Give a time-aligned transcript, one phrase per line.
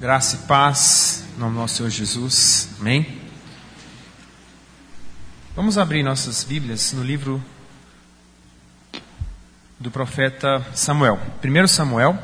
[0.00, 2.68] Graça e paz, em nome do nosso Senhor Jesus.
[2.78, 3.20] Amém?
[5.56, 7.42] Vamos abrir nossas Bíblias no livro
[9.76, 11.18] do profeta Samuel.
[11.44, 12.16] 1 Samuel.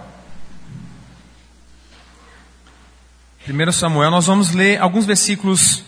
[3.48, 5.82] 1 Samuel, nós vamos ler alguns versículos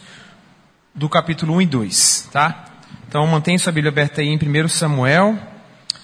[0.93, 2.65] do capítulo 1 e 2, tá?
[3.07, 5.39] Então mantenha sua Bíblia aberta aí em 1 Samuel,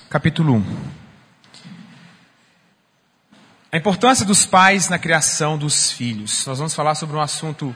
[0.09, 1.02] capítulo 1.
[3.75, 6.45] A importância dos pais na criação dos filhos.
[6.45, 7.75] Nós vamos falar sobre um assunto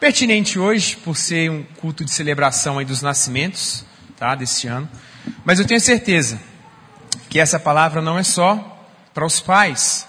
[0.00, 3.84] pertinente hoje, por ser um culto de celebração aí dos nascimentos,
[4.16, 4.88] tá, deste ano.
[5.44, 6.40] Mas eu tenho certeza
[7.30, 10.08] que essa palavra não é só para os pais,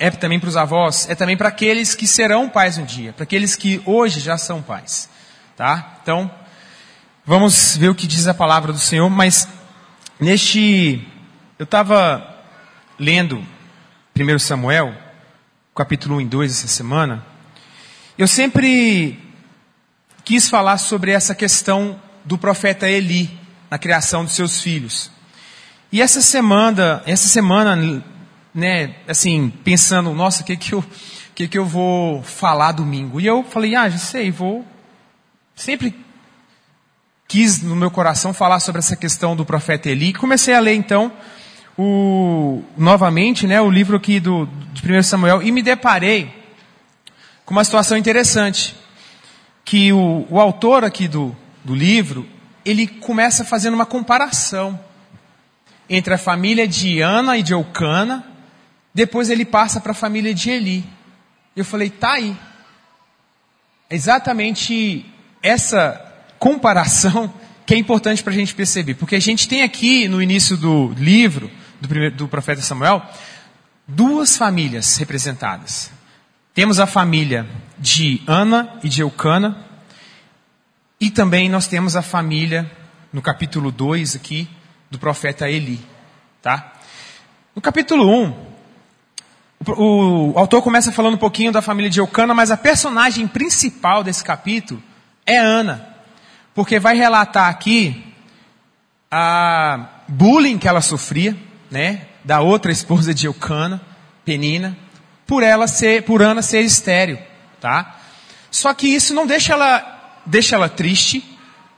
[0.00, 3.24] é também para os avós, é também para aqueles que serão pais um dia, para
[3.24, 5.10] aqueles que hoje já são pais,
[5.58, 5.98] tá?
[6.02, 6.30] Então,
[7.26, 9.46] vamos ver o que diz a palavra do Senhor, mas
[10.18, 11.06] neste,
[11.58, 12.26] eu estava
[12.98, 13.46] lendo
[14.16, 14.94] 1 Samuel,
[15.74, 17.26] capítulo 1 e 2 essa semana,
[18.16, 19.18] eu sempre
[20.24, 23.28] quis falar sobre essa questão do profeta Eli
[23.68, 25.10] na criação dos seus filhos.
[25.90, 28.04] E essa semana, essa semana,
[28.54, 30.84] né, assim, pensando, nossa, o que que eu,
[31.34, 33.20] que que eu vou falar domingo?
[33.20, 34.64] E eu falei, ah, já sei, vou
[35.56, 35.92] sempre
[37.26, 40.12] quis no meu coração falar sobre essa questão do profeta Eli.
[40.12, 41.12] Comecei a ler então
[41.76, 46.32] o, novamente né, o livro aqui do, de 1 Samuel e me deparei
[47.44, 48.74] com uma situação interessante.
[49.64, 52.28] Que o, o autor aqui do, do livro,
[52.64, 54.78] ele começa fazendo uma comparação
[55.88, 58.24] entre a família de Ana e de Eucana,
[58.92, 60.84] depois ele passa para a família de Eli.
[61.56, 62.36] Eu falei, tá aí.
[63.90, 65.06] Exatamente
[65.42, 67.32] essa comparação
[67.66, 70.92] que é importante para a gente perceber, porque a gente tem aqui no início do
[70.98, 71.50] livro
[71.84, 73.02] do, primeiro, do profeta Samuel,
[73.86, 75.90] duas famílias representadas.
[76.54, 77.46] Temos a família
[77.78, 79.66] de Ana e de Eucana,
[81.00, 82.70] e também nós temos a família,
[83.12, 84.48] no capítulo 2 aqui,
[84.90, 85.84] do profeta Eli.
[86.40, 86.72] Tá?
[87.54, 88.34] No capítulo 1, um,
[89.76, 94.02] o, o autor começa falando um pouquinho da família de Eucana, mas a personagem principal
[94.02, 94.82] desse capítulo
[95.26, 95.94] é Ana.
[96.54, 98.14] Porque vai relatar aqui
[99.10, 101.36] a bullying que ela sofria,
[101.70, 103.80] né, da outra esposa de Eucana,
[104.24, 104.76] Penina,
[105.26, 107.18] por ela ser, por Ana ser estéril,
[107.60, 107.96] tá?
[108.50, 111.24] Só que isso não deixa ela, deixa ela triste,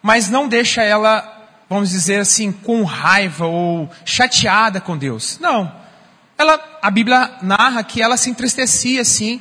[0.03, 5.39] mas não deixa ela, vamos dizer assim, com raiva ou chateada com Deus.
[5.41, 5.73] Não.
[6.39, 9.41] Ela, a Bíblia narra que ela se entristecia, sim,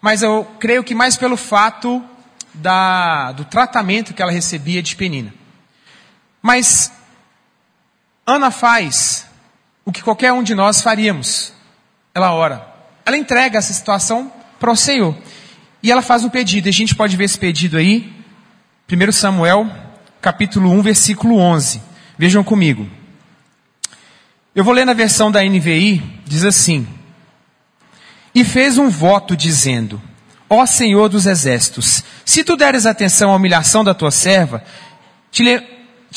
[0.00, 2.02] mas eu creio que mais pelo fato
[2.54, 5.34] da, do tratamento que ela recebia de Penina.
[6.40, 6.92] Mas
[8.26, 9.25] Ana faz
[9.86, 11.52] o que qualquer um de nós faríamos.
[12.12, 12.66] Ela ora.
[13.06, 15.16] Ela entrega essa situação para o Senhor.
[15.80, 16.68] E ela faz um pedido.
[16.68, 18.12] A gente pode ver esse pedido aí.
[18.90, 19.70] 1 Samuel,
[20.20, 21.80] capítulo 1, versículo 11.
[22.18, 22.90] Vejam comigo.
[24.54, 26.88] Eu vou ler na versão da NVI, diz assim:
[28.34, 30.02] E fez um voto dizendo:
[30.50, 34.64] Ó Senhor dos exércitos, se tu deres atenção à humilhação da tua serva,
[35.30, 35.44] te,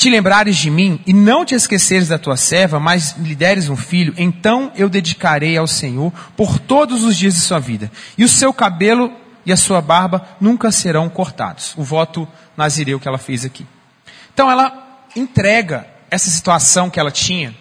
[0.00, 3.76] te lembrares de mim e não te esqueceres da tua serva, mas lhe deres um
[3.76, 7.92] filho, então eu dedicarei ao Senhor por todos os dias de sua vida.
[8.16, 9.12] E o seu cabelo
[9.44, 11.74] e a sua barba nunca serão cortados.
[11.76, 13.66] O voto nazireu que ela fez aqui.
[14.32, 17.54] Então ela entrega essa situação que ela tinha,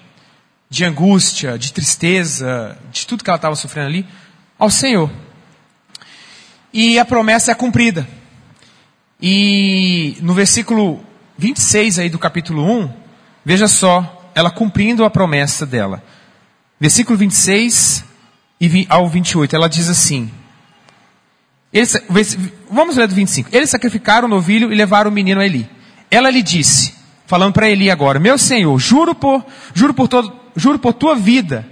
[0.69, 4.05] de angústia, de tristeza, de tudo que ela estava sofrendo ali,
[4.57, 5.11] ao Senhor.
[6.71, 8.07] E a promessa é cumprida.
[9.21, 11.03] E no versículo
[11.39, 12.93] 26 aí do capítulo 1,
[13.45, 16.03] veja só, ela cumprindo a promessa dela.
[16.77, 18.03] Versículo 26
[18.89, 20.29] ao 28, ela diz assim:
[21.71, 21.95] eles,
[22.69, 23.49] Vamos ler do 25.
[23.53, 25.69] Eles sacrificaram o novilho e levaram o menino a Eli.
[26.11, 26.93] Ela lhe disse,
[27.25, 31.65] falando para Eli agora: Meu senhor, juro por, juro por todo, juro por tua vida,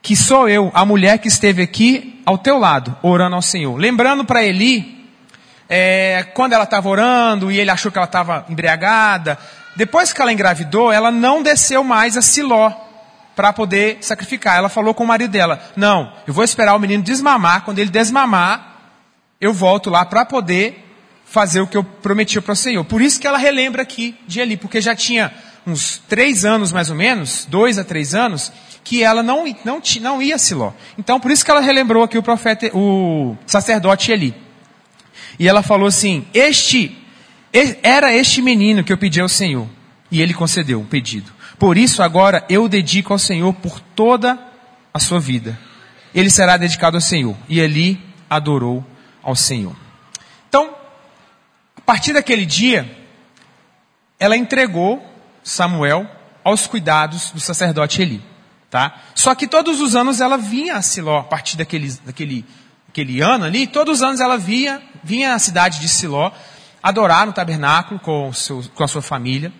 [0.00, 3.76] que sou eu, a mulher que esteve aqui ao teu lado, orando ao Senhor.
[3.76, 5.01] Lembrando para Eli
[5.68, 9.38] é, quando ela estava orando e ele achou que ela estava embriagada,
[9.74, 12.70] depois que ela engravidou, ela não desceu mais a Siló
[13.34, 14.56] para poder sacrificar.
[14.56, 17.64] Ela falou com o marido dela: Não, eu vou esperar o menino desmamar.
[17.64, 18.76] Quando ele desmamar,
[19.40, 20.84] eu volto lá para poder
[21.24, 22.84] fazer o que eu prometi para o Senhor.
[22.84, 25.32] Por isso que ela relembra aqui de Eli, porque já tinha
[25.66, 28.52] uns três anos mais ou menos, dois a três anos,
[28.84, 30.72] que ela não, não, não ia a Siló.
[30.98, 34.34] Então, por isso que ela relembrou aqui o profeta, o sacerdote Eli.
[35.38, 36.96] E ela falou assim: Este
[37.82, 39.68] era este menino que eu pedi ao Senhor,
[40.10, 41.32] e ele concedeu o pedido.
[41.58, 44.38] Por isso agora eu dedico ao Senhor por toda
[44.92, 45.58] a sua vida.
[46.14, 47.36] Ele será dedicado ao Senhor.
[47.48, 48.84] E ali adorou
[49.22, 49.74] ao Senhor.
[50.48, 50.74] Então,
[51.76, 52.90] a partir daquele dia,
[54.18, 55.06] ela entregou
[55.42, 56.08] Samuel
[56.44, 58.22] aos cuidados do sacerdote Eli.
[58.70, 59.00] Tá?
[59.14, 62.44] Só que todos os anos ela vinha a Siló, a partir daquele, daquele,
[62.88, 66.30] daquele ano ali, todos os anos ela via, vinha à cidade de Siló,
[66.82, 69.52] adorar no tabernáculo com, seu, com a sua família,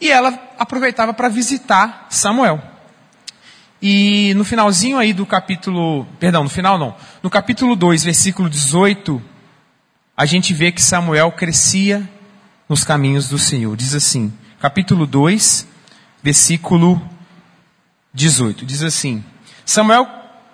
[0.00, 2.62] e ela aproveitava para visitar Samuel.
[3.82, 9.22] E no finalzinho aí do capítulo, perdão, no final não, no capítulo 2, versículo 18,
[10.16, 12.08] a gente vê que Samuel crescia
[12.68, 13.74] nos caminhos do Senhor.
[13.76, 15.66] Diz assim, capítulo 2,
[16.22, 17.00] versículo
[18.12, 18.66] 18.
[18.66, 19.24] Diz assim:
[19.64, 20.06] Samuel,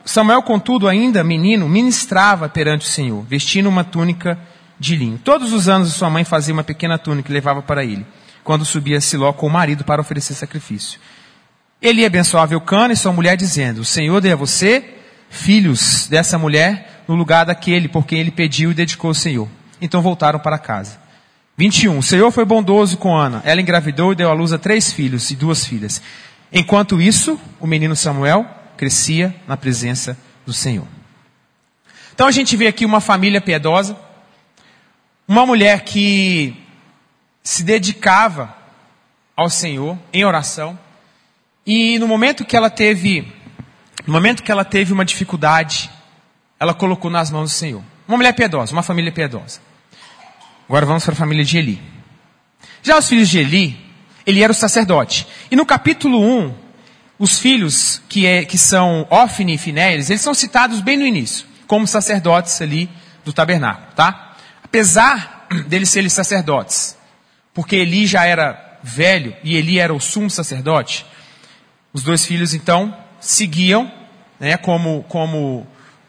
[0.06, 4.38] Samuel, contudo, ainda menino, ministrava perante o Senhor, vestindo uma túnica
[4.78, 5.18] de linho.
[5.18, 8.06] Todos os anos sua mãe fazia uma pequena túnica e levava para ele,
[8.44, 11.00] quando subia a Siló com o marido para oferecer sacrifício.
[11.82, 14.94] Ele abençoava Eucana e sua mulher, dizendo: O Senhor dê a você
[15.28, 19.48] filhos dessa mulher no lugar daquele por quem ele pediu e dedicou ao Senhor.
[19.80, 21.00] Então voltaram para casa.
[21.58, 21.98] 21.
[21.98, 23.42] O Senhor foi bondoso com Ana.
[23.44, 26.00] Ela engravidou e deu à luz a três filhos e duas filhas.
[26.52, 30.86] Enquanto isso, o menino Samuel crescia na presença do Senhor.
[32.14, 33.96] Então a gente vê aqui uma família piedosa,
[35.26, 36.56] uma mulher que
[37.42, 38.56] se dedicava
[39.36, 40.78] ao Senhor em oração,
[41.66, 43.32] e no momento que ela teve,
[44.06, 45.90] no momento que ela teve uma dificuldade,
[46.58, 47.82] ela colocou nas mãos do Senhor.
[48.06, 49.60] Uma mulher piedosa, uma família piedosa.
[50.68, 51.82] Agora vamos para a família de Eli.
[52.82, 53.78] Já os filhos de Eli,
[54.24, 55.26] ele era o sacerdote.
[55.50, 56.54] E no capítulo 1,
[57.18, 61.46] os filhos que, é, que são Ofni e Finéias, eles são citados bem no início,
[61.66, 62.90] como sacerdotes ali
[63.24, 64.36] do tabernáculo, tá?
[64.62, 66.96] Apesar deles serem sacerdotes,
[67.54, 71.06] porque Eli já era velho e Eli era o sumo sacerdote,
[71.92, 73.90] os dois filhos então seguiam,
[74.38, 75.66] né, como, como,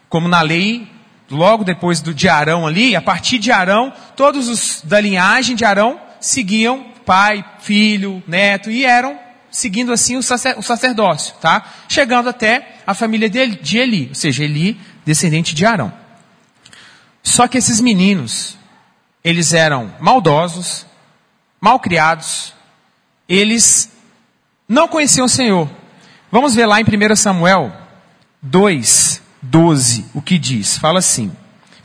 [0.08, 0.86] como na lei
[1.30, 5.64] logo depois do, de Arão ali, a partir de Arão, todos os da linhagem de
[5.64, 9.18] Arão seguiam pai, filho, neto, e eram
[9.50, 11.64] seguindo assim o, sacer, o sacerdócio, tá?
[11.88, 15.92] Chegando até a família de, Eli, ou seja, Eli, descendente de Arão.
[17.22, 18.56] Só que esses meninos,
[19.22, 20.86] eles eram maldosos,
[21.60, 22.54] mal criados,
[23.28, 23.90] eles
[24.68, 25.68] não conheciam o Senhor.
[26.30, 27.72] Vamos ver lá em 1 Samuel
[28.42, 30.78] 2, 12, o que diz?
[30.78, 31.32] Fala assim.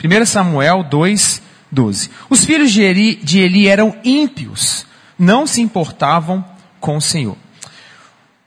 [0.04, 2.09] 1 Samuel 2, 12.
[2.30, 4.86] Os filhos de Eli, de Eli eram ímpios,
[5.18, 6.45] não se importavam
[6.80, 7.38] com o Senhor.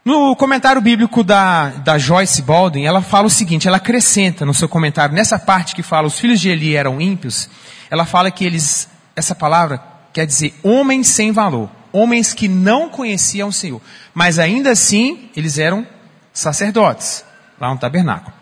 [0.07, 4.69] No comentário bíblico da, da Joyce Baldwin, ela fala o seguinte, ela acrescenta no seu
[4.69, 7.51] comentário, nessa parte que fala os filhos de Eli eram ímpios,
[7.91, 9.83] ela fala que eles, essa palavra
[10.13, 13.83] quer dizer homens sem valor, homens que não conheciam o Senhor,
[14.15, 15.85] mas ainda assim eles eram
[16.33, 17.25] sacerdotes,
[17.61, 18.33] lá no tabernáculo.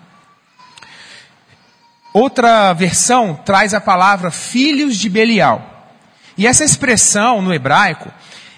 [2.12, 5.88] Outra versão traz a palavra filhos de Belial.
[6.36, 8.12] E essa expressão no hebraico,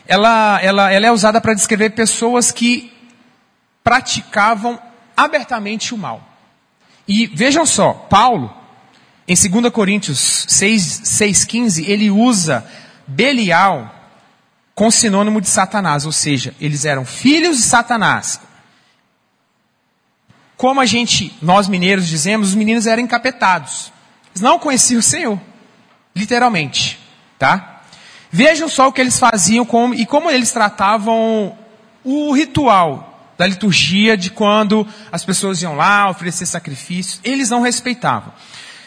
[0.08, 2.95] ela, ela, ela é usada para descrever pessoas que
[3.86, 4.80] praticavam
[5.16, 6.20] abertamente o mal.
[7.06, 8.52] E vejam só, Paulo,
[9.28, 12.66] em 2 Coríntios 6, 6,15, ele usa
[13.06, 13.94] Belial
[14.74, 18.40] com sinônimo de Satanás, ou seja, eles eram filhos de Satanás,
[20.56, 23.92] como a gente, nós mineiros dizemos, os meninos eram encapetados.
[24.32, 25.40] Eles não conheciam o Senhor.
[26.14, 26.98] Literalmente.
[27.38, 27.82] Tá?
[28.32, 31.56] Vejam só o que eles faziam como, e como eles tratavam
[32.02, 37.20] o ritual da liturgia de quando as pessoas iam lá oferecer sacrifícios.
[37.22, 38.32] Eles não respeitavam.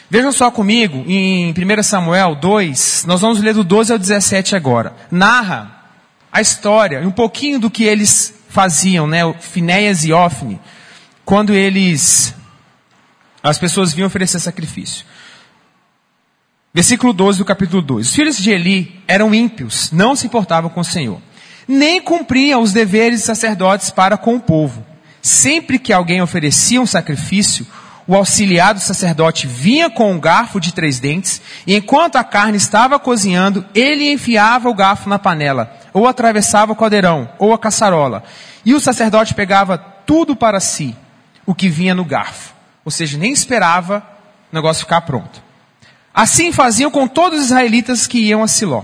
[0.08, 4.94] Vejam só comigo, em 1 Samuel 2, nós vamos ler do 12 ao 17 agora.
[5.10, 5.88] Narra
[6.32, 9.20] a história, um pouquinho do que eles faziam, né?
[9.40, 10.60] Finéias e Ofne
[11.30, 12.34] quando eles,
[13.40, 15.06] as pessoas vinham oferecer sacrifício.
[16.74, 18.08] Versículo 12 do capítulo 2.
[18.08, 21.22] Os filhos de Eli eram ímpios, não se importavam com o Senhor,
[21.66, 24.84] nem cumpriam os deveres de sacerdotes para com o povo.
[25.22, 27.66] Sempre que alguém oferecia um sacrifício,
[28.06, 32.56] o auxiliar do sacerdote vinha com um garfo de três dentes, e enquanto a carne
[32.56, 38.24] estava cozinhando, ele enfiava o garfo na panela, ou atravessava o caldeirão, ou a caçarola,
[38.64, 40.96] e o sacerdote pegava tudo para si
[41.46, 42.52] o que vinha no garfo.
[42.84, 44.02] Ou seja, nem esperava
[44.50, 45.42] o negócio ficar pronto.
[46.12, 48.82] Assim faziam com todos os israelitas que iam a Siló.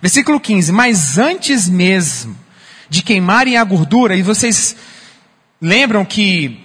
[0.00, 0.72] Versículo 15.
[0.72, 2.36] Mas antes mesmo
[2.88, 4.76] de queimarem a gordura, e vocês
[5.60, 6.64] lembram que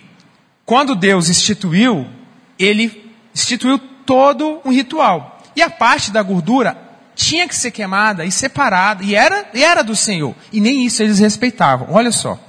[0.66, 2.08] quando Deus instituiu,
[2.58, 5.42] ele instituiu todo um ritual.
[5.56, 6.78] E a parte da gordura
[7.16, 10.36] tinha que ser queimada e separada, e era, e era do Senhor.
[10.52, 11.88] E nem isso eles respeitavam.
[11.92, 12.40] Olha só.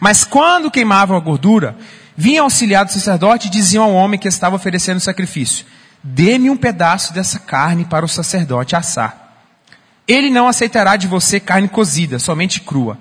[0.00, 1.76] Mas quando queimavam a gordura,
[2.16, 5.66] vinha auxiliar do sacerdote e diziam ao homem que estava oferecendo o sacrifício:
[6.02, 9.27] Dê-me um pedaço dessa carne para o sacerdote assar.
[10.08, 12.98] Ele não aceitará de você carne cozida, somente crua.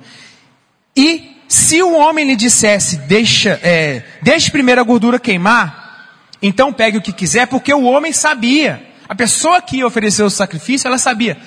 [0.94, 6.10] E se o homem lhe dissesse, deixa, é, deixe primeiro a gordura queimar,
[6.42, 8.86] então pegue o que quiser, porque o homem sabia.
[9.08, 11.38] A pessoa que ofereceu o sacrifício, ela sabia.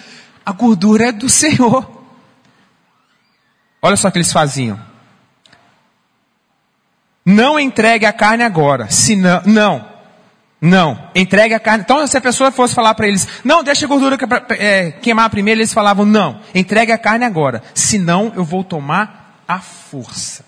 [0.44, 2.00] A gordura é do Senhor.
[3.82, 4.80] Olha só o que eles faziam.
[7.24, 8.90] Não entregue a carne agora.
[8.90, 9.89] Senão, não.
[10.60, 11.84] Não, entregue a carne.
[11.84, 14.18] Então, se a pessoa fosse falar para eles, não, deixa a gordura
[14.50, 17.62] é, queimar primeiro, eles falavam, não, entregue a carne agora.
[17.72, 20.44] Senão, eu vou tomar a força.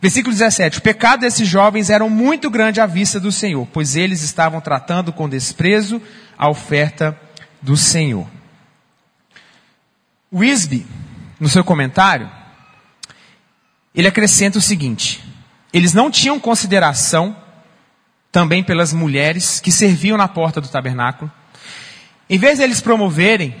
[0.00, 4.22] Versículo 17: O pecado desses jovens era muito grande à vista do Senhor, pois eles
[4.22, 6.02] estavam tratando com desprezo
[6.36, 7.16] a oferta
[7.62, 8.26] do Senhor.
[10.32, 10.84] Wisby,
[11.38, 12.28] no seu comentário,
[13.94, 15.22] ele acrescenta o seguinte:
[15.72, 17.36] eles não tinham consideração
[18.32, 21.30] também pelas mulheres que serviam na porta do tabernáculo.
[22.30, 23.54] Em vez de eles promoverem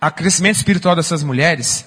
[0.00, 1.86] o crescimento espiritual dessas mulheres,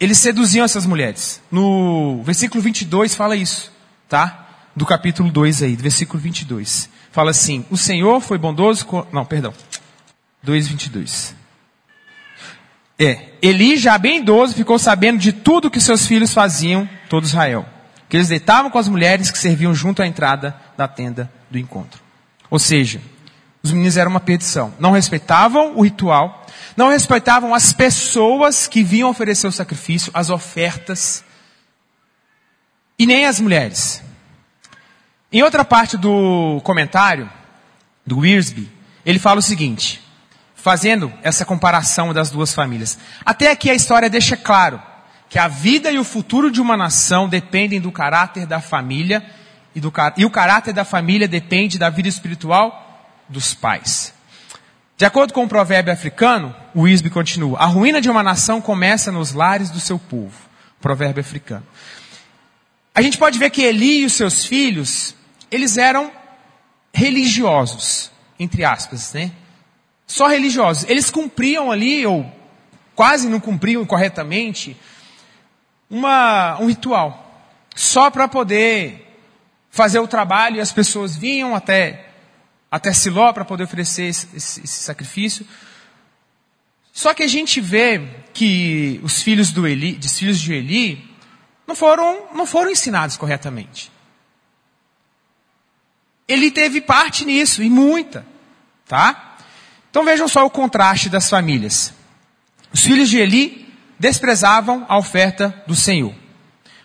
[0.00, 1.42] eles seduziam essas mulheres.
[1.52, 3.70] No versículo 22 fala isso,
[4.08, 4.48] tá?
[4.74, 6.88] Do capítulo 2 aí, do versículo 22.
[7.12, 9.06] Fala assim: O Senhor foi bondoso com.
[9.12, 9.52] Não, perdão.
[10.42, 11.34] 2, 22.
[12.98, 17.66] É, Eli, já bem idoso, ficou sabendo de tudo que seus filhos faziam, todo Israel
[18.14, 22.00] que eles deitavam com as mulheres que serviam junto à entrada da tenda do encontro.
[22.48, 23.02] Ou seja,
[23.60, 24.72] os meninos eram uma perdição.
[24.78, 31.24] Não respeitavam o ritual, não respeitavam as pessoas que vinham oferecer o sacrifício, as ofertas,
[32.96, 34.00] e nem as mulheres.
[35.32, 37.28] Em outra parte do comentário,
[38.06, 38.70] do Wiersbe,
[39.04, 40.00] ele fala o seguinte,
[40.54, 42.96] fazendo essa comparação das duas famílias.
[43.26, 44.80] Até aqui a história deixa claro
[45.34, 49.20] que a vida e o futuro de uma nação dependem do caráter da família
[49.74, 54.14] e, do, e o caráter da família depende da vida espiritual dos pais.
[54.96, 59.10] De acordo com o provérbio africano, o Wisby continua: a ruína de uma nação começa
[59.10, 60.38] nos lares do seu povo.
[60.80, 61.66] Provérbio africano.
[62.94, 65.16] A gente pode ver que Eli e os seus filhos,
[65.50, 66.12] eles eram
[66.92, 69.32] religiosos, entre aspas, né?
[70.06, 70.88] Só religiosos.
[70.88, 72.24] Eles cumpriam ali, ou
[72.94, 74.76] quase não cumpriam corretamente,
[75.94, 79.16] uma, um ritual, só para poder
[79.70, 82.08] fazer o trabalho e as pessoas vinham até,
[82.68, 85.46] até Siló para poder oferecer esse, esse, sacrifício.
[86.92, 88.00] Só que a gente vê
[88.32, 91.16] que os filhos do Eli, os filhos de Eli,
[91.64, 93.90] não foram, não foram ensinados corretamente.
[96.26, 98.26] Ele teve parte nisso, e muita,
[98.86, 99.36] tá?
[99.90, 101.94] Então vejam só o contraste das famílias.
[102.72, 103.63] Os filhos de Eli
[104.04, 106.14] desprezavam a oferta do Senhor.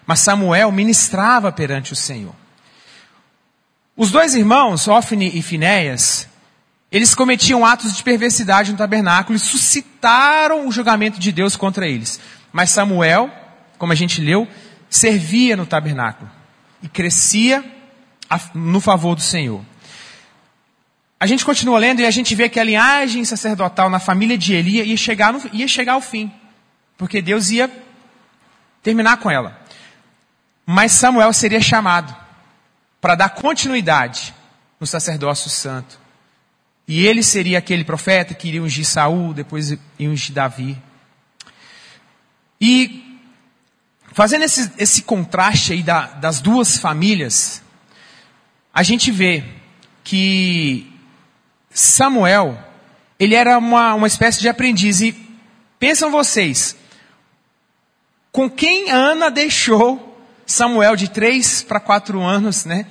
[0.06, 2.34] Mas Samuel ministrava perante o Senhor.
[3.94, 6.30] Os dois irmãos, Ofni e Finéias,
[6.90, 12.22] eles cometiam atos de perversidade no tabernáculo e suscitaram o julgamento de Deus contra eles.
[12.54, 13.30] Mas Samuel,
[13.78, 14.48] como a gente leu,
[14.90, 16.32] servia no tabernáculo
[16.82, 17.62] e crescia
[18.54, 19.62] no favor do Senhor.
[21.20, 24.54] A gente continua lendo e a gente vê que a linhagem sacerdotal na família de
[24.54, 26.32] Eli ia chegar, no, ia chegar ao fim
[27.00, 27.72] porque Deus ia
[28.84, 29.58] terminar com ela.
[30.66, 32.14] Mas Samuel seria chamado
[33.00, 34.36] para dar continuidade
[34.78, 35.98] no sacerdócio santo.
[36.86, 40.78] E ele seria aquele profeta que iria ungir Saul, depois ia ungir Davi.
[42.60, 43.18] E
[44.12, 47.64] fazendo esse, esse contraste aí da, das duas famílias,
[48.74, 49.46] a gente vê
[50.04, 50.92] que
[51.70, 52.62] Samuel,
[53.18, 55.00] ele era uma, uma espécie de aprendiz.
[55.00, 55.14] E
[55.80, 56.76] pensam vocês,
[58.32, 60.06] com quem Ana deixou
[60.46, 62.86] Samuel de três para quatro anos, né,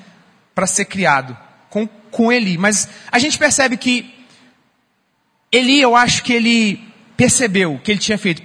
[0.54, 1.36] para ser criado?
[1.70, 2.56] Com, com Eli.
[2.56, 4.14] Mas a gente percebe que
[5.50, 6.84] Eli, eu acho que ele
[7.16, 8.42] percebeu o que ele tinha feito.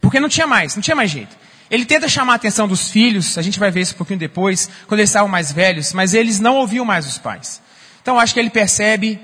[0.00, 1.36] Porque não tinha mais, não tinha mais jeito.
[1.70, 4.70] Ele tenta chamar a atenção dos filhos, a gente vai ver isso um pouquinho depois,
[4.86, 7.60] quando eles estavam mais velhos, mas eles não ouviam mais os pais.
[8.00, 9.18] Então acho que ele percebe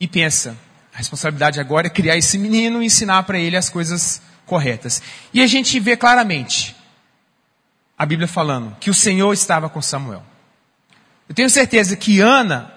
[0.00, 0.56] e pensa:
[0.92, 5.02] a responsabilidade agora é criar esse menino e ensinar para ele as coisas corretas.
[5.34, 6.74] E a gente vê claramente
[7.98, 10.24] a Bíblia falando que o Senhor estava com Samuel.
[11.28, 12.72] Eu tenho certeza que Ana,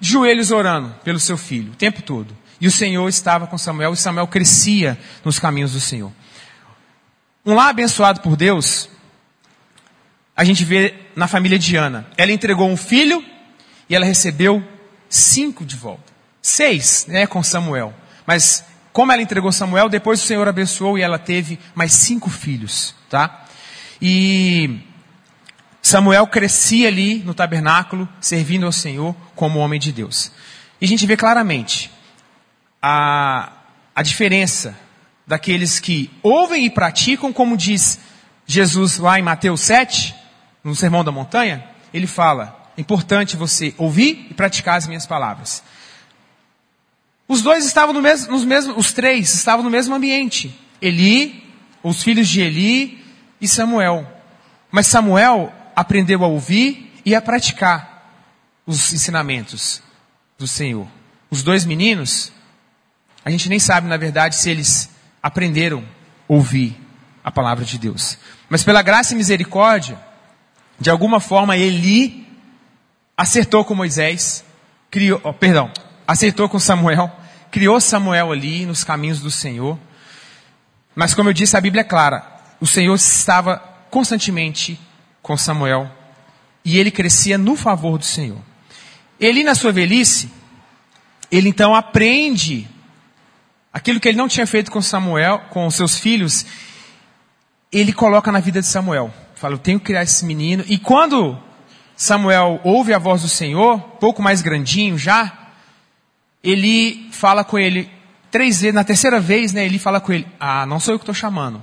[0.00, 2.36] joelhos orando pelo seu filho, o tempo todo.
[2.60, 6.12] E o Senhor estava com Samuel e Samuel crescia nos caminhos do Senhor.
[7.44, 8.88] Um lá abençoado por Deus,
[10.34, 12.06] a gente vê na família de Ana.
[12.16, 13.24] Ela entregou um filho
[13.88, 14.62] e ela recebeu
[15.08, 16.12] cinco de volta.
[16.42, 17.94] Seis, né, com Samuel.
[18.26, 18.64] Mas
[18.96, 23.44] como ela entregou Samuel, depois o Senhor abençoou e ela teve mais cinco filhos, tá?
[24.00, 24.80] E
[25.82, 30.32] Samuel crescia ali no tabernáculo, servindo ao Senhor como homem de Deus.
[30.80, 31.90] E a gente vê claramente
[32.80, 33.52] a,
[33.94, 34.74] a diferença
[35.26, 38.00] daqueles que ouvem e praticam, como diz
[38.46, 40.14] Jesus lá em Mateus 7,
[40.64, 45.62] no Sermão da Montanha, ele fala: é importante você ouvir e praticar as minhas palavras.
[47.28, 50.56] Os dois estavam no mesmo, nos os três estavam no mesmo ambiente.
[50.80, 51.42] Eli,
[51.82, 53.04] os filhos de Eli
[53.40, 54.06] e Samuel.
[54.70, 57.96] Mas Samuel aprendeu a ouvir e a praticar
[58.66, 59.82] os ensinamentos
[60.38, 60.86] do Senhor.
[61.30, 62.32] Os dois meninos,
[63.24, 64.90] a gente nem sabe, na verdade, se eles
[65.22, 66.76] aprenderam a ouvir
[67.24, 68.18] a palavra de Deus.
[68.48, 69.98] Mas pela graça e misericórdia,
[70.78, 72.26] de alguma forma Eli
[73.16, 74.44] acertou com Moisés,
[74.90, 75.70] criou, oh, perdão,
[76.06, 77.10] acertou com Samuel,
[77.50, 79.78] criou Samuel ali nos caminhos do Senhor.
[80.94, 82.24] Mas como eu disse, a Bíblia é clara.
[82.60, 83.58] O Senhor estava
[83.90, 84.78] constantemente
[85.22, 85.90] com Samuel
[86.64, 88.38] e ele crescia no favor do Senhor.
[89.18, 90.30] Ele na sua velhice,
[91.30, 92.68] ele então aprende
[93.72, 96.46] aquilo que ele não tinha feito com Samuel, com seus filhos,
[97.70, 99.12] ele coloca na vida de Samuel.
[99.34, 100.64] Fala, eu tenho que criar esse menino.
[100.66, 101.38] E quando
[101.94, 105.45] Samuel ouve a voz do Senhor, pouco mais grandinho já,
[106.46, 107.90] ele fala com ele
[108.30, 111.02] três vezes, na terceira vez, né, ele fala com ele, ah, não sou eu que
[111.02, 111.60] estou chamando.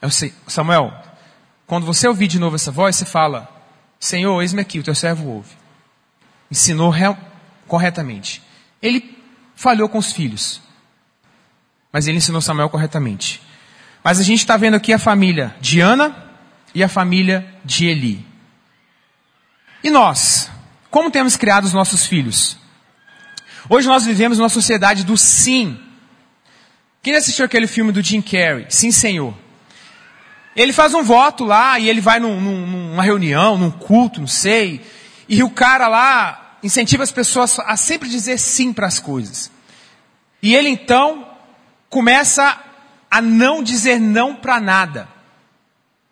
[0.00, 0.92] Eu sei, Samuel,
[1.66, 3.48] quando você ouvir de novo essa voz, você fala,
[3.98, 5.50] Senhor, eis-me aqui, o teu servo ouve.
[6.48, 7.18] Ensinou real,
[7.66, 8.40] corretamente.
[8.80, 9.18] Ele
[9.56, 10.60] falhou com os filhos,
[11.92, 13.42] mas ele ensinou Samuel corretamente.
[14.02, 16.14] Mas a gente está vendo aqui a família de Ana
[16.72, 18.24] e a família de Eli.
[19.82, 20.50] E nós?
[20.88, 22.60] Como temos criado os nossos filhos?
[23.68, 25.78] Hoje nós vivemos numa sociedade do sim.
[27.02, 28.66] Quem assistiu aquele filme do Jim Carrey?
[28.68, 29.34] Sim, Senhor.
[30.54, 34.26] Ele faz um voto lá e ele vai num, num, numa reunião, num culto, não
[34.26, 34.84] sei.
[35.28, 39.50] E o cara lá incentiva as pessoas a sempre dizer sim para as coisas.
[40.42, 41.26] E ele então
[41.88, 42.58] começa
[43.10, 45.08] a não dizer não para nada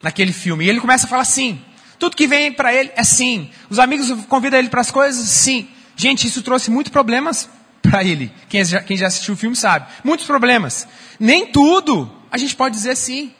[0.03, 0.65] naquele filme.
[0.65, 1.61] E ele começa a falar sim.
[1.99, 3.51] Tudo que vem para ele é sim.
[3.69, 5.69] Os amigos convidam ele para as coisas, sim.
[5.99, 7.51] Gente, isso trouxe muitos problemas
[7.83, 8.33] para ele.
[8.49, 9.89] Quem já, quem já assistiu o filme sabe.
[10.05, 10.87] Muitos problemas.
[11.19, 13.35] Nem tudo a gente pode dizer sim.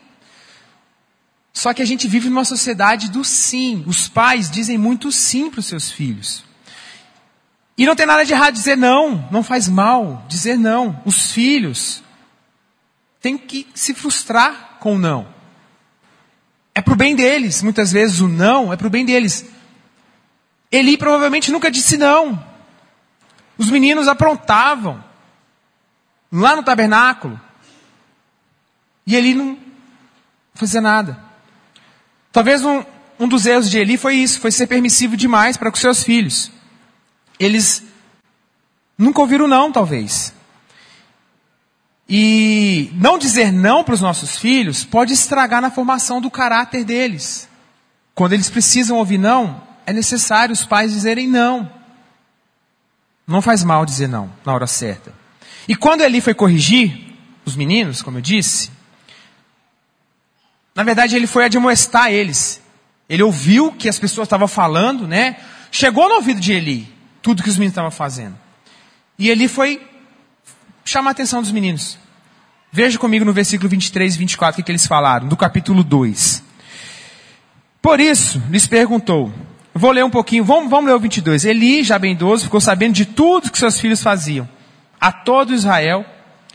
[1.53, 3.81] Só que a gente vive numa sociedade do sim.
[3.87, 6.43] Os pais dizem muito sim para os seus filhos.
[7.77, 11.01] E não tem nada de errado dizer não, não faz mal dizer não.
[11.05, 12.03] Os filhos
[13.21, 15.25] tem que se frustrar com o não.
[16.75, 17.63] É para o bem deles.
[17.63, 19.45] Muitas vezes o não é para o bem deles.
[20.69, 22.48] Eli provavelmente nunca disse não.
[23.59, 25.03] Os meninos aprontavam
[26.31, 27.39] lá no tabernáculo.
[29.05, 29.57] E Eli não
[30.53, 31.19] fazia nada.
[32.31, 32.85] Talvez um,
[33.19, 36.49] um dos erros de Eli foi isso, foi ser permissivo demais para com seus filhos.
[37.37, 37.83] Eles
[38.97, 40.33] nunca ouviram não, talvez.
[42.07, 47.49] E não dizer não para os nossos filhos pode estragar na formação do caráter deles.
[48.15, 51.78] Quando eles precisam ouvir não, é necessário os pais dizerem não.
[53.29, 55.13] Não faz mal dizer não na hora certa.
[55.67, 57.15] E quando ele foi corrigir
[57.45, 58.71] os meninos, como eu disse,
[60.73, 62.59] na verdade ele foi admoestar eles.
[63.07, 65.37] Ele ouviu que as pessoas estavam falando, né?
[65.71, 68.35] Chegou no ouvido de Eli tudo que os meninos estavam fazendo.
[69.17, 69.87] E Eli foi
[70.83, 71.99] chamar a atenção dos meninos.
[72.71, 76.43] Veja comigo no versículo 23 e 24 o que, que eles falaram, do capítulo 2.
[77.79, 79.31] Por isso, lhes perguntou,
[79.73, 81.45] vou ler um pouquinho, vamos, vamos ler o 22.
[81.45, 84.47] Eli, já bem idoso, ficou sabendo de tudo que seus filhos faziam,
[84.99, 86.05] a todo Israel,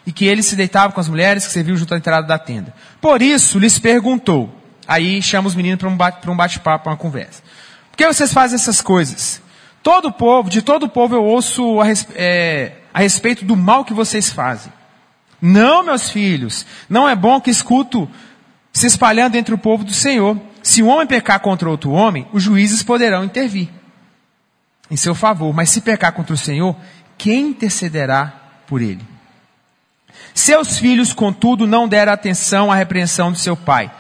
[0.06, 2.74] e que ele se deitava com as mulheres que serviam junto à entrada da tenda.
[3.00, 4.54] Por isso, lhes perguntou,
[4.86, 7.42] aí chama os meninos para um bate-papo, bate para uma conversa.
[7.90, 9.40] Por que vocês fazem essas coisas?
[9.82, 13.94] Todo povo, de todo o povo eu ouço a, é, a respeito do mal que
[13.94, 14.72] vocês fazem.
[15.40, 18.08] Não, meus filhos, não é bom que escuto
[18.72, 20.38] se espalhando entre o povo do Senhor.
[20.64, 23.68] Se um homem pecar contra outro homem, os juízes poderão intervir
[24.90, 25.52] em seu favor.
[25.52, 26.74] Mas se pecar contra o Senhor,
[27.18, 28.32] quem intercederá
[28.66, 29.04] por ele?
[30.32, 33.92] Seus filhos, contudo, não deram atenção à repreensão de seu pai,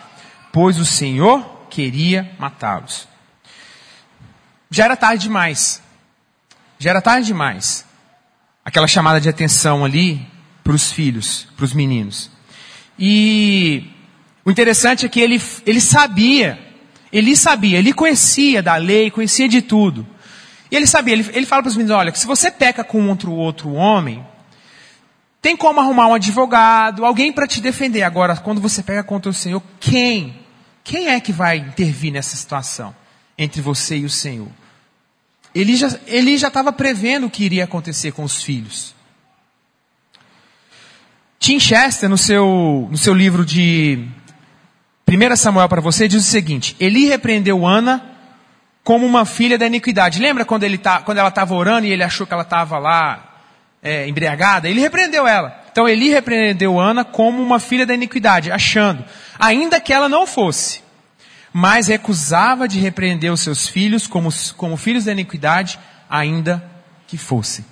[0.50, 3.06] pois o Senhor queria matá-los.
[4.70, 5.82] Já era tarde demais.
[6.78, 7.84] Já era tarde demais.
[8.64, 10.26] Aquela chamada de atenção ali
[10.64, 12.30] para os filhos, para os meninos.
[12.98, 13.93] E
[14.44, 16.58] o interessante é que ele, ele sabia,
[17.12, 20.06] ele sabia, ele conhecia da lei, conhecia de tudo.
[20.70, 23.32] E ele sabia, ele, ele fala para os meninos: olha, se você peca com outro,
[23.32, 24.24] outro homem,
[25.40, 28.02] tem como arrumar um advogado, alguém para te defender.
[28.02, 30.42] Agora, quando você pega contra o Senhor, quem?
[30.82, 32.94] Quem é que vai intervir nessa situação?
[33.36, 34.48] entre você e o Senhor.
[35.54, 38.94] Ele já ele já estava prevendo o que iria acontecer com os filhos.
[41.38, 44.06] Tim Chester, no seu, no seu livro de
[45.06, 48.02] 1 Samuel para você, diz o seguinte: Eli repreendeu Ana
[48.82, 50.20] como uma filha da iniquidade.
[50.20, 53.40] Lembra quando, ele tá, quando ela estava orando e ele achou que ela estava lá
[53.82, 54.68] é, embriagada?
[54.68, 55.64] Ele repreendeu ela.
[55.70, 59.04] Então Eli repreendeu Ana como uma filha da iniquidade, achando,
[59.38, 60.82] ainda que ela não fosse,
[61.52, 66.62] mas recusava de repreender os seus filhos como, como filhos da iniquidade, ainda
[67.08, 67.64] que fosse.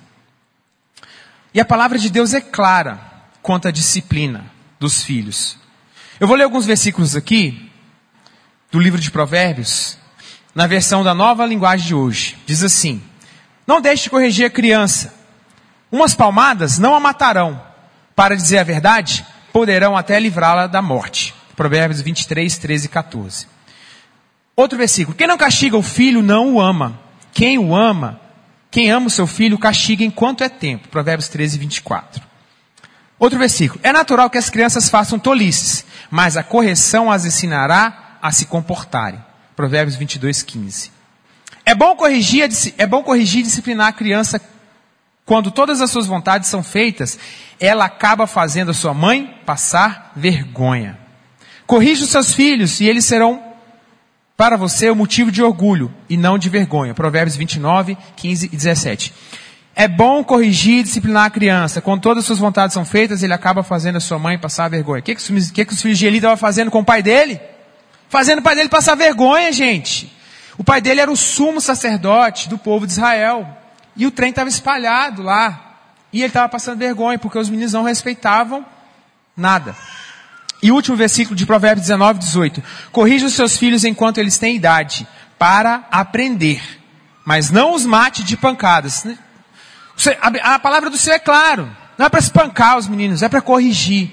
[1.53, 2.99] E a palavra de Deus é clara
[3.41, 4.45] quanto à disciplina
[4.79, 5.62] dos filhos.
[6.19, 7.71] Eu vou ler alguns versículos aqui
[8.71, 9.97] do livro de Provérbios,
[10.53, 12.37] na versão da nova linguagem de hoje.
[12.45, 13.01] Diz assim:
[13.65, 15.13] Não deixe de corrigir a criança.
[15.91, 17.61] Umas palmadas não a matarão.
[18.15, 21.33] Para dizer a verdade, poderão até livrá-la da morte.
[21.55, 23.47] Provérbios 23, 13 e 14.
[24.55, 26.99] Outro versículo: Quem não castiga o filho não o ama.
[27.33, 28.21] Quem o ama,
[28.69, 30.87] quem ama o seu filho, castiga enquanto é tempo.
[30.89, 32.32] Provérbios 13, 24.
[33.19, 33.79] Outro versículo.
[33.83, 39.23] É natural que as crianças façam tolices, mas a correção as ensinará a se comportarem.
[39.55, 40.91] Provérbios 22, 15.
[41.65, 44.41] É bom corrigir, é bom corrigir e disciplinar a criança
[45.25, 47.17] quando todas as suas vontades são feitas,
[47.59, 50.99] ela acaba fazendo a sua mãe passar vergonha.
[51.65, 53.41] Corrija os seus filhos e eles serão
[54.35, 56.93] para você o motivo de orgulho e não de vergonha.
[56.93, 59.13] Provérbios 29, 15 e 17.
[59.75, 61.81] É bom corrigir e disciplinar a criança.
[61.81, 64.99] Quando todas as suas vontades são feitas, ele acaba fazendo a sua mãe passar vergonha.
[64.99, 67.41] O que, que, que, que os filhos de Eli estavam fazendo com o pai dele?
[68.07, 70.15] Fazendo o pai dele passar vergonha, gente.
[70.57, 73.47] O pai dele era o sumo sacerdote do povo de Israel.
[73.95, 75.77] E o trem estava espalhado lá.
[76.11, 78.63] E ele estava passando vergonha, porque os meninos não respeitavam
[79.35, 79.75] nada.
[80.61, 82.63] E último versículo de Provérbios 19, 18.
[82.91, 85.07] Corrija os seus filhos enquanto eles têm idade,
[85.39, 86.61] para aprender.
[87.25, 89.05] Mas não os mate de pancadas.
[90.41, 91.75] A, palavra do Senhor é claro.
[91.97, 94.11] Não é para espancar os meninos, é para corrigir.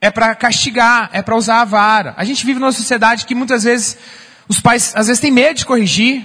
[0.00, 2.14] É para castigar, é para usar a vara.
[2.16, 3.98] A gente vive numa sociedade que muitas vezes
[4.48, 6.24] os pais às vezes têm medo de corrigir.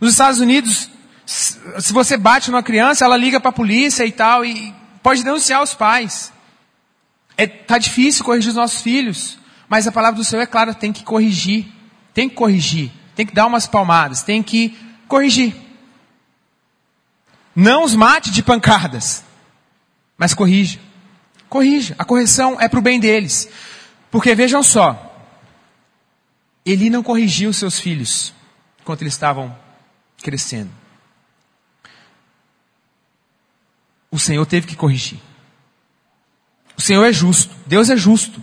[0.00, 0.88] Nos Estados Unidos,
[1.26, 5.62] se você bate numa criança, ela liga para a polícia e tal e pode denunciar
[5.62, 6.32] os pais.
[7.36, 10.92] É, tá difícil corrigir os nossos filhos, mas a palavra do Senhor é clara, tem
[10.92, 11.66] que corrigir,
[12.12, 15.54] tem que corrigir, tem que dar umas palmadas, tem que corrigir.
[17.60, 19.24] Não os mate de pancadas,
[20.16, 20.78] mas corrija.
[21.48, 21.96] Corrija.
[21.98, 23.48] A correção é para o bem deles.
[24.12, 25.28] Porque vejam só,
[26.64, 28.32] ele não corrigiu seus filhos
[28.80, 29.58] enquanto eles estavam
[30.22, 30.70] crescendo.
[34.08, 35.18] O Senhor teve que corrigir.
[36.76, 38.40] O Senhor é justo, Deus é justo.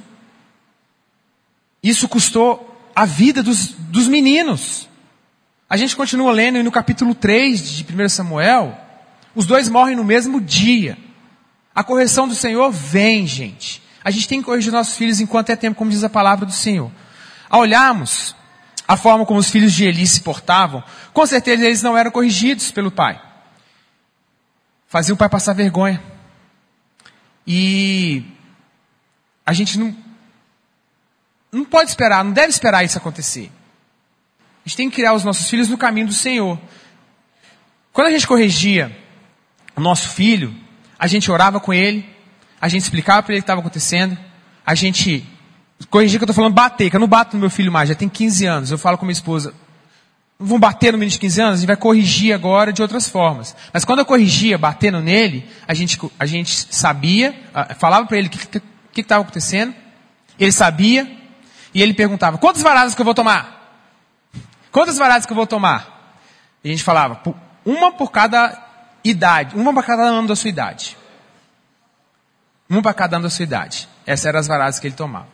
[1.81, 4.89] Isso custou a vida dos, dos meninos.
[5.69, 8.81] A gente continua lendo e no capítulo 3 de 1 Samuel,
[9.35, 10.97] os dois morrem no mesmo dia.
[11.75, 13.83] A correção do Senhor vem, gente.
[14.03, 16.51] A gente tem que corrigir nossos filhos enquanto é tempo, como diz a palavra do
[16.53, 16.89] Senhor.
[17.49, 18.35] Ao olharmos
[18.87, 22.71] a forma como os filhos de Eli se portavam, com certeza eles não eram corrigidos
[22.71, 23.21] pelo pai.
[24.87, 26.01] Fazia o pai passar vergonha.
[27.45, 28.23] E
[29.45, 29.95] a gente não,
[31.51, 33.51] não pode esperar, não deve esperar isso acontecer.
[34.65, 36.59] A gente tem que criar os nossos filhos no caminho do Senhor.
[37.91, 38.95] Quando a gente corrigia
[39.81, 40.53] nosso filho,
[40.97, 42.07] a gente orava com ele,
[42.59, 44.17] a gente explicava para ele o que estava acontecendo,
[44.65, 45.25] a gente
[45.89, 47.95] corrigia que eu estou falando bater, que eu não bato no meu filho mais, já
[47.95, 48.71] tem 15 anos.
[48.71, 49.53] Eu falo com minha esposa,
[50.39, 53.07] não vão bater no menino de 15 anos, a gente vai corrigir agora de outras
[53.07, 53.55] formas.
[53.73, 57.35] Mas quando eu corrigia, batendo nele, a gente, a gente sabia,
[57.77, 58.31] falava para ele o
[58.91, 59.73] que estava acontecendo,
[60.39, 61.09] ele sabia,
[61.73, 63.53] e ele perguntava, quantas varadas que eu vou tomar?
[64.71, 66.17] Quantas varadas que eu vou tomar?
[66.63, 67.21] E a gente falava,
[67.65, 68.64] uma por cada
[69.09, 70.97] idade, uma para cada ano da sua idade.
[72.69, 73.87] Uma para cada ano da sua idade.
[74.05, 75.27] Essas eram as varadas que ele tomava.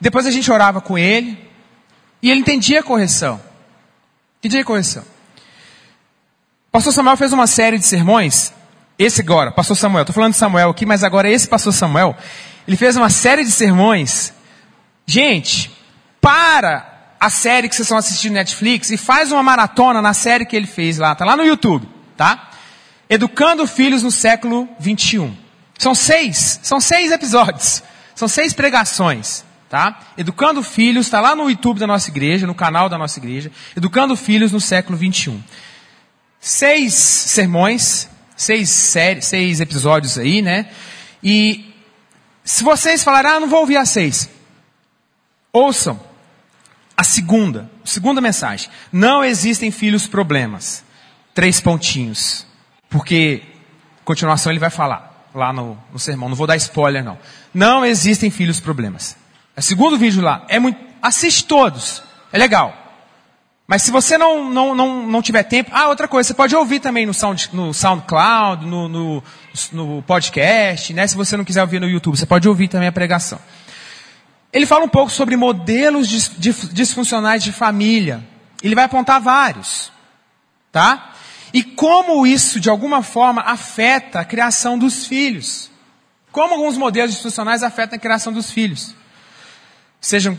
[0.00, 1.38] Depois a gente orava com ele
[2.22, 3.40] e ele entendia a correção.
[4.38, 5.04] Entendia a correção.
[6.70, 8.52] pastor Samuel fez uma série de sermões.
[8.98, 12.16] Esse agora, pastor Samuel, estou falando de Samuel aqui, mas agora esse pastor Samuel,
[12.66, 14.32] ele fez uma série de sermões.
[15.06, 15.70] Gente,
[16.20, 20.56] para a série que vocês estão assistindo Netflix e faz uma maratona na série que
[20.56, 22.50] ele fez lá, tá lá no YouTube, tá?
[23.08, 25.34] Educando Filhos no século 21.
[25.78, 27.82] São seis, são seis episódios,
[28.14, 30.00] são seis pregações, tá?
[30.16, 34.16] Educando Filhos, está lá no YouTube da nossa igreja, no canal da nossa igreja, Educando
[34.16, 35.40] Filhos no século 21.
[36.40, 40.66] Seis sermões, seis séries, seis episódios aí, né?
[41.22, 41.72] E
[42.44, 44.28] se vocês falarem, ah, não vou ouvir as seis,
[45.52, 46.08] ouçam.
[46.96, 48.68] A segunda, segunda mensagem.
[48.90, 50.82] Não existem filhos problemas.
[51.32, 52.47] Três pontinhos.
[52.88, 53.42] Porque,
[54.04, 56.28] continuação ele vai falar lá no, no sermão.
[56.28, 57.18] Não vou dar spoiler não.
[57.52, 59.16] Não existem filhos problemas.
[59.56, 60.44] É o segundo vídeo lá.
[60.48, 62.02] É muito, assiste todos.
[62.32, 62.74] É legal.
[63.66, 66.80] Mas se você não, não, não, não tiver tempo, ah, outra coisa, você pode ouvir
[66.80, 69.22] também no, Sound, no SoundCloud, no, no,
[69.72, 71.06] no podcast, né?
[71.06, 73.38] Se você não quiser ouvir no YouTube, você pode ouvir também a pregação.
[74.50, 76.08] Ele fala um pouco sobre modelos
[76.72, 78.26] disfuncionais de família.
[78.62, 79.92] Ele vai apontar vários.
[80.72, 81.12] Tá?
[81.52, 85.70] E como isso, de alguma forma, afeta a criação dos filhos.
[86.30, 88.94] Como alguns modelos disfuncionais afetam a criação dos filhos.
[90.00, 90.38] Sejam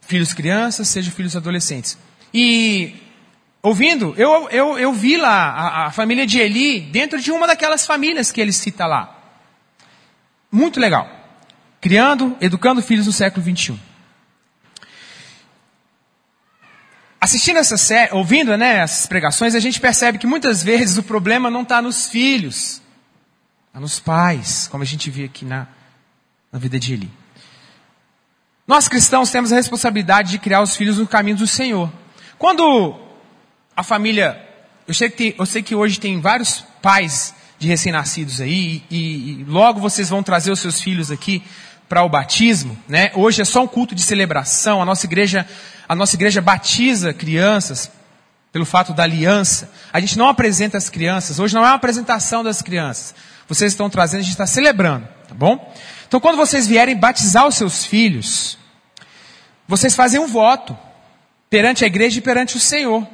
[0.00, 1.98] filhos crianças, sejam filhos adolescentes.
[2.32, 2.94] E,
[3.62, 7.86] ouvindo, eu, eu, eu vi lá a, a família de Eli dentro de uma daquelas
[7.86, 9.18] famílias que ele cita lá.
[10.50, 11.24] Muito legal
[11.84, 13.78] criando, educando filhos no século 21.
[17.24, 21.50] Assistindo essa série, ouvindo né, essas pregações, a gente percebe que muitas vezes o problema
[21.50, 22.82] não está nos filhos,
[23.68, 25.66] está nos pais, como a gente vê aqui na,
[26.52, 27.10] na vida de Eli.
[28.68, 31.90] Nós cristãos temos a responsabilidade de criar os filhos no caminho do Senhor.
[32.38, 32.94] Quando
[33.74, 34.46] a família,
[34.86, 38.98] eu sei que, tem, eu sei que hoje tem vários pais de recém-nascidos aí, e,
[39.40, 41.42] e, logo vocês vão trazer os seus filhos aqui
[41.88, 43.10] para o batismo, né?
[43.14, 44.80] Hoje é só um culto de celebração.
[44.80, 45.46] A nossa igreja,
[45.88, 47.90] a nossa igreja batiza crianças
[48.52, 49.70] pelo fato da aliança.
[49.92, 51.38] A gente não apresenta as crianças.
[51.38, 53.14] Hoje não é uma apresentação das crianças.
[53.48, 55.72] Vocês estão trazendo, a gente está celebrando, tá bom?
[56.06, 58.56] Então, quando vocês vierem batizar os seus filhos,
[59.66, 60.76] vocês fazem um voto
[61.50, 63.06] perante a igreja e perante o Senhor.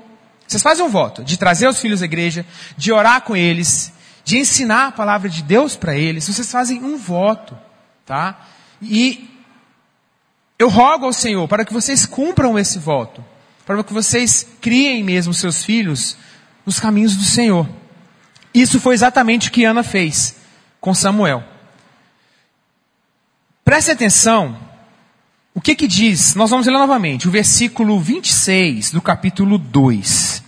[0.47, 2.45] Vocês fazem um voto de trazer os filhos à igreja,
[2.77, 3.93] de orar com eles,
[4.25, 6.27] de ensinar a palavra de Deus para eles.
[6.27, 7.57] Vocês fazem um voto,
[8.05, 8.47] tá?
[8.81, 9.29] E
[10.59, 13.25] eu rogo ao Senhor para que vocês cumpram esse voto,
[13.65, 16.17] para que vocês criem mesmo seus filhos
[16.67, 17.69] nos caminhos do Senhor.
[18.53, 20.37] Isso foi exatamente o que Ana fez
[20.81, 21.43] com Samuel.
[23.65, 24.59] Preste atenção,
[25.55, 26.35] o que que diz?
[26.35, 30.43] Nós vamos ler novamente, o versículo 26 do capítulo 2.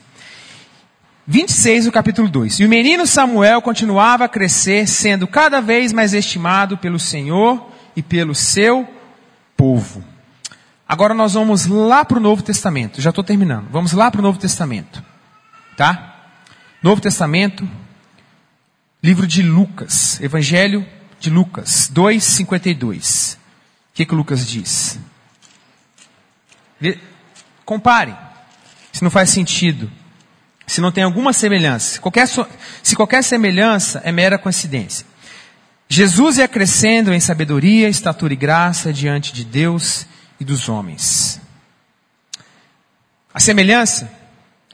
[1.26, 2.60] 26 do capítulo 2.
[2.60, 8.02] E o menino Samuel continuava a crescer, sendo cada vez mais estimado pelo Senhor e
[8.02, 8.88] pelo seu
[9.56, 10.04] povo.
[10.88, 13.00] Agora nós vamos lá para o Novo Testamento.
[13.00, 13.68] Já estou terminando.
[13.70, 15.02] Vamos lá para o Novo Testamento.
[15.76, 16.28] Tá?
[16.82, 17.68] Novo Testamento,
[19.02, 20.86] livro de Lucas, Evangelho
[21.18, 23.36] de Lucas, 2,52.
[23.36, 23.38] O
[23.94, 24.98] que, que Lucas diz?
[27.64, 28.16] Compare.
[28.92, 29.90] Se não faz sentido.
[30.66, 32.00] Se não tem alguma semelhança.
[32.00, 35.06] Qualquer, se qualquer semelhança é mera coincidência.
[35.94, 40.06] Jesus ia crescendo em sabedoria, estatura e graça diante de Deus
[40.40, 41.38] e dos homens.
[43.34, 44.10] A semelhança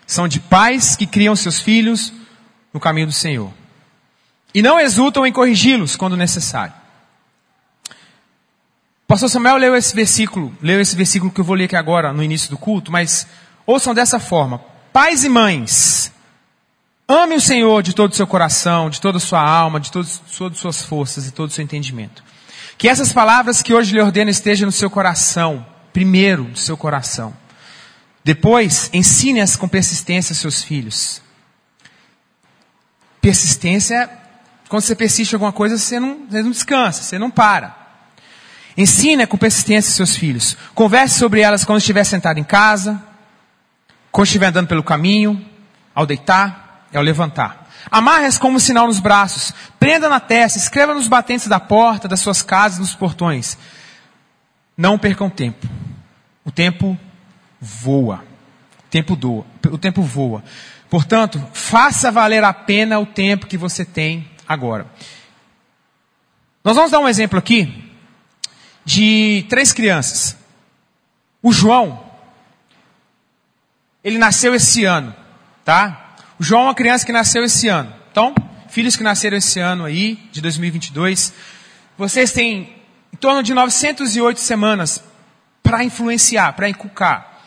[0.07, 2.13] são de pais que criam seus filhos
[2.73, 3.53] no caminho do Senhor.
[4.55, 6.75] E não exultam em corrigi-los quando necessário.
[9.05, 12.23] Pastor Samuel leu esse versículo, leu esse versículo que eu vou ler aqui agora no
[12.23, 13.27] início do culto, mas
[13.67, 14.61] ouçam dessa forma.
[14.93, 16.13] Pais e mães,
[17.11, 20.21] Ame o Senhor de todo o seu coração, de toda a sua alma, de todas
[20.27, 22.23] as suas forças e todo o seu entendimento.
[22.77, 27.35] Que essas palavras que hoje lhe ordeno estejam no seu coração, primeiro no seu coração.
[28.23, 31.23] Depois, ensine-as com persistência aos seus filhos.
[33.23, 34.11] Persistência,
[34.69, 37.75] quando você persiste em alguma coisa, você não, você não descansa, você não para.
[38.77, 40.59] Ensine com persistência seus filhos.
[40.75, 43.03] Converse sobre elas quando estiver sentado em casa,
[44.13, 45.43] quando estiver andando pelo caminho,
[45.95, 47.69] ao deitar é o levantar.
[47.91, 49.53] Amarre-as como sinal nos braços.
[49.79, 50.59] Prenda na testa.
[50.59, 53.59] Escreva nos batentes da porta, das suas casas, nos portões.
[54.77, 55.67] Não percam tempo.
[56.45, 56.99] O tempo
[57.61, 58.25] voa.
[58.87, 59.47] O tempo doa.
[59.71, 60.43] O tempo voa.
[60.91, 64.87] Portanto, faça valer a pena o tempo que você tem agora.
[66.65, 67.93] Nós vamos dar um exemplo aqui
[68.85, 70.37] de três crianças.
[71.43, 72.03] O João,
[74.03, 75.15] ele nasceu esse ano,
[75.65, 76.08] tá?
[76.41, 77.93] João é uma criança que nasceu esse ano.
[78.11, 78.35] Então,
[78.69, 81.33] filhos que nasceram esse ano aí, de 2022,
[81.97, 82.77] vocês têm
[83.13, 85.03] em torno de 908 semanas
[85.63, 87.41] para influenciar, para inculcar.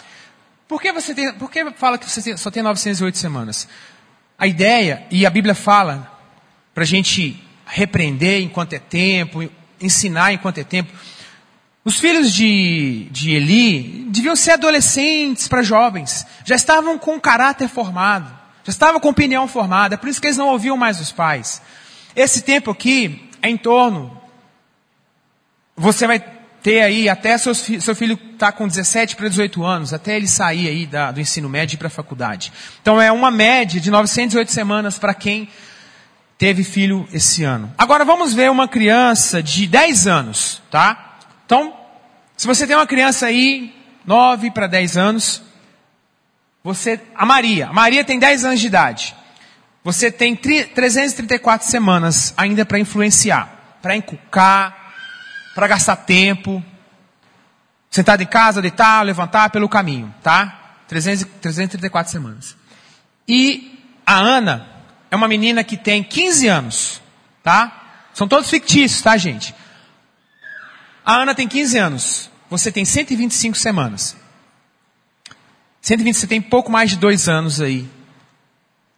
[0.67, 3.67] Por que você tem, por que fala que você só tem 908 semanas?
[4.37, 6.11] A ideia, e a Bíblia fala,
[6.73, 9.49] para a gente repreender enquanto é tempo,
[9.79, 10.91] ensinar enquanto é tempo.
[11.83, 18.40] Os filhos de, de Eli deviam ser adolescentes para jovens, já estavam com caráter formado.
[18.63, 21.61] Já estava com opinião formada, é por isso que eles não ouviam mais os pais.
[22.15, 24.19] Esse tempo aqui é em torno.
[25.75, 26.19] Você vai
[26.61, 30.27] ter aí até seus, seu filho estar tá com 17 para 18 anos, até ele
[30.27, 32.53] sair aí da, do ensino médio para a faculdade.
[32.81, 35.49] Então é uma média de 908 semanas para quem
[36.37, 37.71] teve filho esse ano.
[37.77, 41.17] Agora vamos ver uma criança de 10 anos, tá?
[41.45, 41.73] Então,
[42.37, 45.43] se você tem uma criança aí, 9 para 10 anos,
[46.63, 49.15] você, a Maria, a Maria tem 10 anos de idade.
[49.83, 54.93] Você tem 334 semanas ainda para influenciar, para encucar,
[55.55, 56.63] para gastar tempo.
[57.89, 60.77] Sentado em casa, deitar, levantar pelo caminho, tá?
[60.87, 62.55] 300, 334 semanas.
[63.27, 64.67] E a Ana
[65.09, 67.01] é uma menina que tem 15 anos,
[67.43, 68.09] tá?
[68.13, 69.53] São todos fictícios, tá, gente?
[71.03, 72.31] A Ana tem 15 anos.
[72.49, 74.15] Você tem 125 semanas.
[75.81, 77.89] 120, você tem pouco mais de dois anos aí.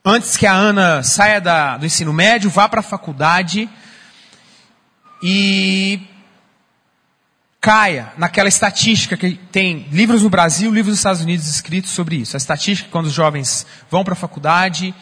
[0.03, 3.69] Antes que a Ana saia da, do ensino médio, vá para a faculdade
[5.21, 6.01] e
[7.61, 12.35] caia naquela estatística que tem livros no Brasil, livros nos Estados Unidos escritos sobre isso.
[12.35, 14.93] A estatística quando os jovens vão para a faculdade,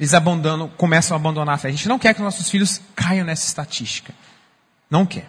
[0.00, 1.68] eles abandonam, começam a abandonar a fé.
[1.68, 4.12] A gente não quer que nossos filhos caiam nessa estatística.
[4.90, 5.28] Não quer.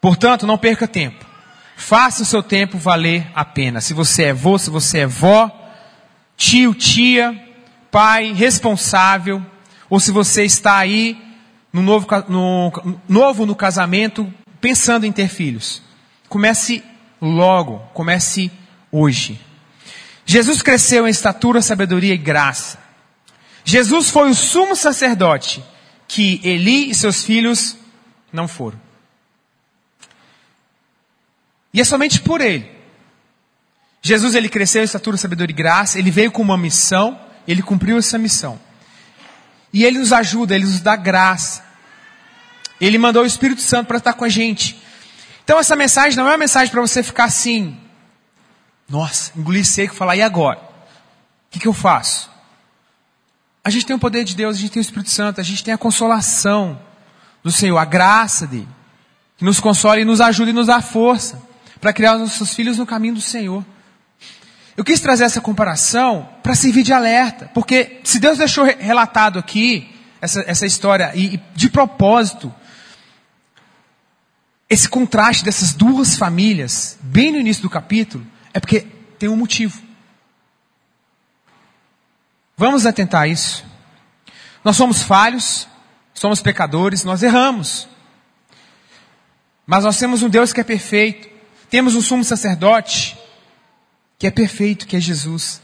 [0.00, 1.31] Portanto, não perca tempo.
[1.76, 3.80] Faça o seu tempo valer a pena.
[3.80, 5.50] Se você é vô, se você é vó,
[6.36, 7.38] tio, tia,
[7.90, 9.44] pai, responsável,
[9.88, 11.20] ou se você está aí
[11.72, 15.82] no novo, no, novo no casamento, pensando em ter filhos.
[16.28, 16.82] Comece
[17.20, 18.50] logo, comece
[18.90, 19.40] hoje.
[20.24, 22.78] Jesus cresceu em estatura, sabedoria e graça.
[23.64, 25.62] Jesus foi o sumo sacerdote
[26.08, 27.76] que Eli e seus filhos
[28.32, 28.80] não foram.
[31.72, 32.70] E é somente por ele.
[34.02, 37.96] Jesus ele cresceu em estatura, sabedoria e graça, ele veio com uma missão, ele cumpriu
[37.96, 38.60] essa missão.
[39.72, 41.64] E ele nos ajuda, ele nos dá graça.
[42.80, 44.82] Ele mandou o Espírito Santo para estar com a gente.
[45.44, 47.78] Então essa mensagem não é uma mensagem para você ficar assim,
[48.88, 50.58] nossa, engolir seco e falar, e agora?
[50.58, 52.30] O que, que eu faço?
[53.64, 55.62] A gente tem o poder de Deus, a gente tem o Espírito Santo, a gente
[55.62, 56.78] tem a consolação
[57.42, 58.68] do Senhor, a graça dele,
[59.38, 61.51] que nos consola e nos ajuda e nos dá força
[61.82, 63.66] para criar os nossos filhos no caminho do Senhor.
[64.76, 69.92] Eu quis trazer essa comparação para servir de alerta, porque se Deus deixou relatado aqui
[70.20, 72.54] essa, essa história e, e de propósito,
[74.70, 78.86] esse contraste dessas duas famílias, bem no início do capítulo, é porque
[79.18, 79.82] tem um motivo.
[82.56, 83.64] Vamos atentar a isso.
[84.64, 85.66] Nós somos falhos,
[86.14, 87.88] somos pecadores, nós erramos.
[89.66, 91.31] Mas nós temos um Deus que é perfeito.
[91.72, 93.16] Temos um sumo sacerdote
[94.18, 95.62] que é perfeito, que é Jesus.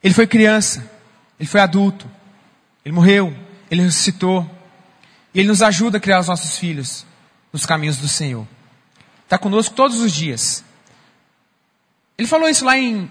[0.00, 0.88] Ele foi criança,
[1.36, 2.08] ele foi adulto,
[2.84, 3.36] ele morreu,
[3.68, 4.48] ele ressuscitou.
[5.34, 7.04] Ele nos ajuda a criar os nossos filhos
[7.52, 8.46] nos caminhos do Senhor.
[9.24, 10.62] Está conosco todos os dias.
[12.16, 13.10] Ele falou isso lá em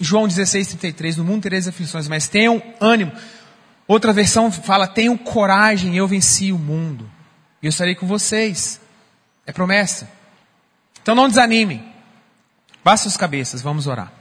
[0.00, 1.18] João 16, 33.
[1.18, 3.12] No mundo tereis aflições, mas tenham ânimo.
[3.86, 7.08] Outra versão fala: tenham coragem, eu venci o mundo.
[7.62, 8.80] E eu estarei com vocês.
[9.46, 10.15] É promessa.
[11.06, 11.84] Então não desanimem.
[12.82, 14.12] Baixa as cabeças, vamos orar.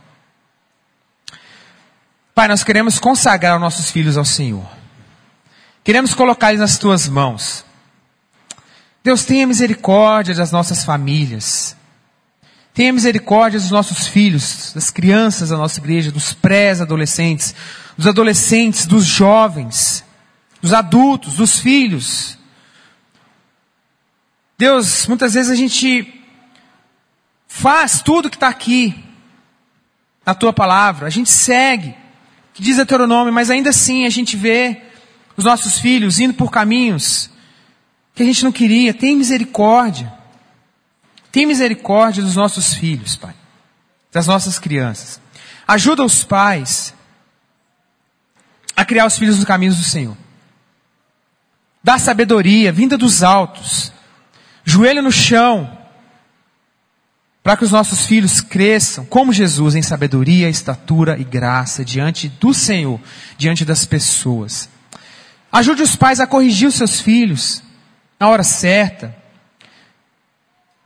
[2.35, 4.69] Pai, nós queremos consagrar nossos filhos ao Senhor.
[5.83, 7.65] Queremos colocar eles nas tuas mãos.
[9.03, 11.75] Deus tenha misericórdia das nossas famílias.
[12.71, 17.55] Tenha misericórdia dos nossos filhos, das crianças da nossa igreja, dos pré-adolescentes,
[17.97, 20.05] dos adolescentes, dos jovens,
[20.61, 22.37] dos adultos, dos filhos.
[24.55, 26.21] Deus, muitas vezes a gente
[27.55, 28.93] faz tudo que está aqui,
[30.25, 31.95] na tua palavra, a gente segue,
[32.53, 34.81] que diz nome, mas ainda assim a gente vê
[35.37, 37.29] os nossos filhos indo por caminhos
[38.13, 38.93] que a gente não queria.
[38.93, 40.11] Tem misericórdia.
[41.31, 43.33] Tem misericórdia dos nossos filhos, Pai.
[44.11, 45.21] Das nossas crianças.
[45.65, 46.93] Ajuda os pais
[48.75, 50.17] a criar os filhos nos caminhos do Senhor.
[51.81, 53.93] Dá sabedoria, vinda dos altos.
[54.65, 55.84] Joelho no chão.
[57.45, 62.55] Para que os nossos filhos cresçam como Jesus em sabedoria, estatura e graça diante do
[62.55, 62.99] Senhor,
[63.37, 64.67] diante das pessoas.
[65.51, 67.61] Ajude os pais a corrigir os seus filhos
[68.19, 69.15] na hora certa.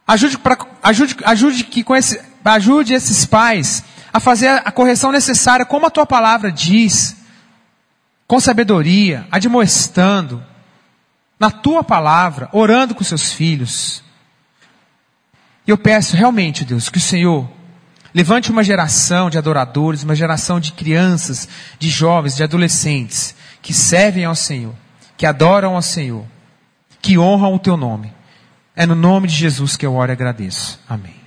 [0.06, 3.82] Ajude, pra, ajude, ajude, que com esse, ajude esses pais
[4.12, 7.16] a fazer a correção necessária, como a tua palavra diz,
[8.28, 10.44] com sabedoria, admoestando,
[11.40, 14.04] na tua palavra, orando com seus filhos.
[15.70, 17.48] E eu peço realmente, Deus, que o Senhor
[18.12, 21.48] levante uma geração de adoradores, uma geração de crianças,
[21.78, 24.74] de jovens, de adolescentes, que servem ao Senhor,
[25.16, 26.26] que adoram ao Senhor
[27.00, 28.12] que honram o teu nome.
[28.76, 30.80] É no nome de Jesus que eu oro e agradeço.
[30.90, 31.19] Amém.